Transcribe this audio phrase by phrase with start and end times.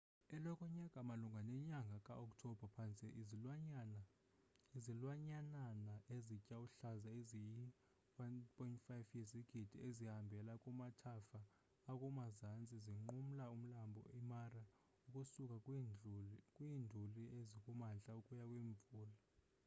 [0.35, 3.07] eloko nyaka malunga nenyaga ka oktobha phantse
[4.77, 7.65] izilwanyanana ezitya uhlaza ezi yi
[8.17, 11.39] 1.5 yezigidi zihambela kumathafa
[11.91, 14.63] akumazantsi zinqumla umlambo i mara
[15.07, 15.55] ukusuka
[17.13, 19.15] kwiinduli ezikumantla ukuya kwimvula